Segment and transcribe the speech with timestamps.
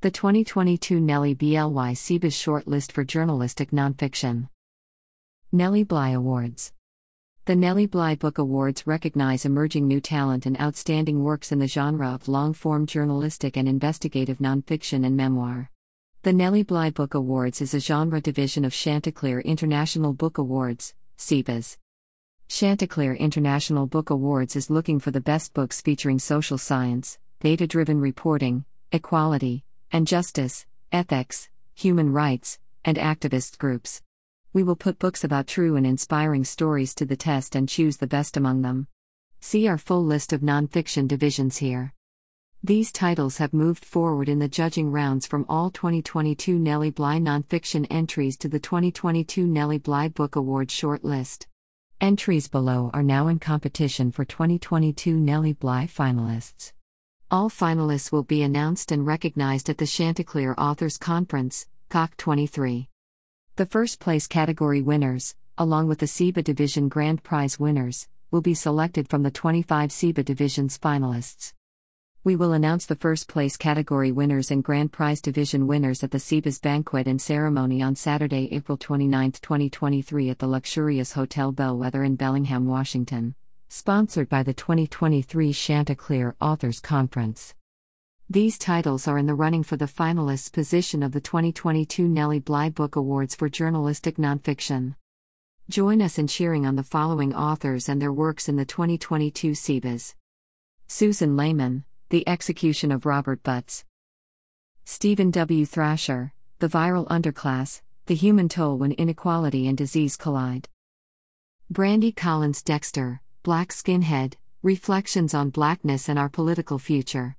[0.00, 4.48] The 2022 Nellie BLY CIBAs Shortlist for Journalistic Nonfiction.
[5.50, 6.72] Nellie Bly Awards.
[7.46, 12.10] The Nellie Bly Book Awards recognize emerging new talent and outstanding works in the genre
[12.10, 15.68] of long form journalistic and investigative nonfiction and memoir.
[16.22, 21.76] The Nellie Bly Book Awards is a genre division of Chanticleer International Book Awards, CIBAs.
[22.46, 28.00] Chanticleer International Book Awards is looking for the best books featuring social science, data driven
[28.00, 34.02] reporting, equality, and justice, ethics, human rights, and activist groups.
[34.52, 38.06] We will put books about true and inspiring stories to the test and choose the
[38.06, 38.88] best among them.
[39.40, 41.94] See our full list of nonfiction divisions here.
[42.62, 47.86] These titles have moved forward in the judging rounds from all 2022 Nellie Bly nonfiction
[47.88, 51.46] entries to the 2022 Nellie Bly Book Award shortlist.
[52.00, 56.72] Entries below are now in competition for 2022 Nellie Bly finalists.
[57.30, 62.88] All finalists will be announced and recognized at the Chanticleer Authors Conference, CAC 23.
[63.56, 68.54] The first place category winners, along with the CIBA Division Grand Prize winners, will be
[68.54, 71.52] selected from the 25 CIBA Division's finalists.
[72.24, 76.18] We will announce the first place category winners and Grand Prize Division winners at the
[76.18, 82.16] CIBA's banquet and ceremony on Saturday, April 29, 2023, at the luxurious Hotel Bellwether in
[82.16, 83.34] Bellingham, Washington
[83.70, 87.54] sponsored by the 2023 Chanticleer Authors Conference.
[88.30, 92.70] These titles are in the running for the finalists position of the 2022 Nellie Bly
[92.70, 94.94] Book Awards for Journalistic Nonfiction.
[95.68, 100.14] Join us in cheering on the following authors and their works in the 2022 CIBAs.
[100.86, 103.84] Susan Lehman, The Execution of Robert Butts.
[104.86, 105.66] Stephen W.
[105.66, 110.70] Thrasher, The Viral Underclass, The Human Toll When Inequality and Disease Collide.
[111.70, 117.36] Brandi Collins Dexter, Black Skinhead Reflections on Blackness and Our Political Future.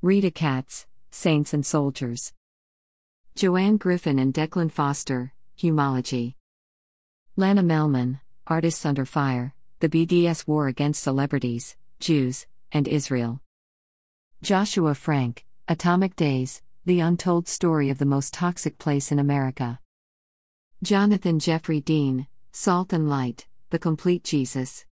[0.00, 2.32] Rita Katz, Saints and Soldiers.
[3.34, 6.34] Joanne Griffin and Declan Foster, Humology.
[7.34, 13.40] Lana Melman, Artists Under Fire The BDS War Against Celebrities, Jews, and Israel.
[14.40, 19.80] Joshua Frank, Atomic Days The Untold Story of the Most Toxic Place in America.
[20.84, 24.84] Jonathan Jeffrey Dean, Salt and Light The Complete Jesus.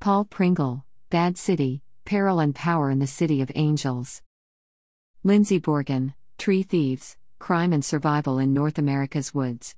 [0.00, 4.22] Paul Pringle, Bad City, Peril and Power in the City of Angels.
[5.24, 9.74] Lyndsie Bourgon, Tree Thieves, Crime and Survival in North America's Woods.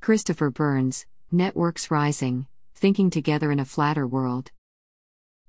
[0.00, 4.50] Christopher Burns, Networks Rising, Thinking Together in a Flatter World.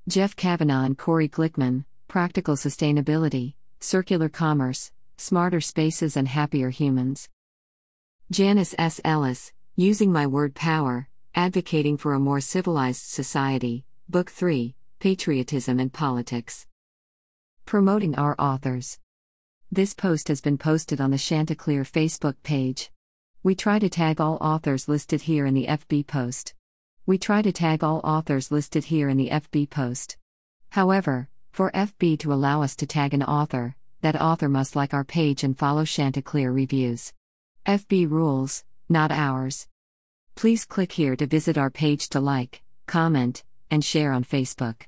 [0.07, 7.27] Jeff Kavanaugh and Corey Glickman, Practical Sustainability, Circular Commerce, Smarter Spaces and Happier Humans.
[8.29, 9.01] Janice S.
[9.03, 15.91] Ellis, Using My Word Power, Advocating for a More Civilized Society, Book 3 Patriotism and
[15.91, 16.67] Politics.
[17.65, 18.99] Promoting our authors.
[19.71, 22.91] This post has been posted on the Chanticleer Facebook page.
[23.41, 26.53] We try to tag all authors listed here in the FB post.
[27.07, 30.17] We try to tag all authors listed here in the FB post.
[30.69, 35.03] However, for FB to allow us to tag an author, that author must like our
[35.03, 37.11] page and follow Chanticleer reviews.
[37.65, 39.67] FB rules, not ours.
[40.35, 44.83] Please click here to visit our page to like, comment, and share on Facebook.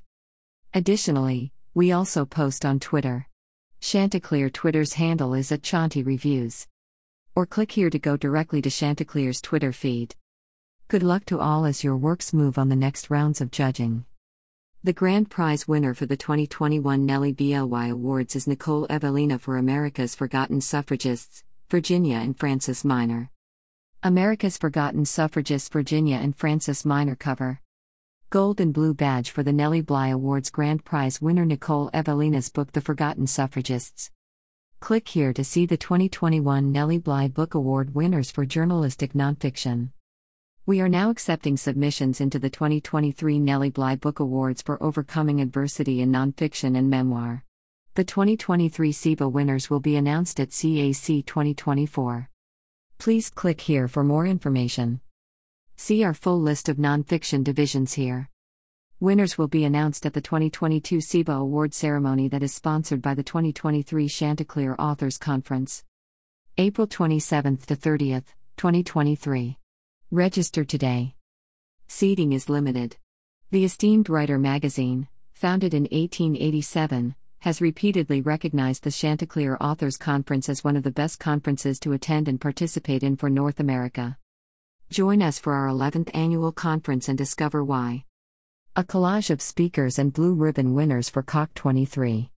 [0.74, 3.26] Additionally, we also post on Twitter.
[3.80, 6.66] Chanticleer Twitter's handle is at Chanti Reviews.
[7.34, 10.14] Or click here to go directly to Chanticleer's Twitter feed.
[10.88, 14.04] Good luck to all as your works move on the next rounds of judging.
[14.84, 20.14] The grand prize winner for the 2021 Nellie BLY Awards is Nicole Evelina for America's
[20.14, 23.30] Forgotten Suffragists, Virginia and Frances Minor.
[24.02, 27.60] America's Forgotten Suffragists Virginia and Frances Minor cover.
[28.30, 32.72] Gold and Blue Badge for the Nellie Bly Awards Grand Prize winner Nicole Evelina's book
[32.72, 34.10] The Forgotten Suffragists.
[34.80, 39.90] Click here to see the 2021 Nellie Bly Book Award winners for journalistic nonfiction.
[40.66, 46.00] We are now accepting submissions into the 2023 Nellie Bly Book Awards for Overcoming Adversity
[46.00, 47.44] in Nonfiction and Memoir.
[47.94, 52.28] The 2023 CIBA winners will be announced at CAC 2024.
[52.98, 55.00] Please click here for more information.
[55.76, 58.30] See our full list of nonfiction divisions here.
[58.98, 63.22] Winners will be announced at the 2022 CIBA Award ceremony that is sponsored by the
[63.22, 65.84] 2023 Chanticleer Authors Conference.
[66.56, 68.24] April 27th to 30th,
[68.56, 69.58] 2023.
[70.10, 71.14] Register today.
[71.86, 72.96] Seating is limited.
[73.50, 77.14] The esteemed Writer magazine, founded in 1887,
[77.46, 82.26] has repeatedly recognized the Chanticleer Authors Conference as one of the best conferences to attend
[82.26, 84.18] and participate in for North America.
[84.90, 88.04] Join us for our 11th annual conference and discover why.
[88.74, 92.32] A collage of speakers and blue ribbon winners for CAC 23.